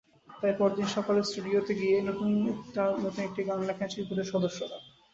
[0.33, 2.29] তাই পরদিন সকালে স্টুডিওতে গিয়েই নতুন
[3.21, 4.77] একটি গান লেখেন চিরকুটের সদস্যরা।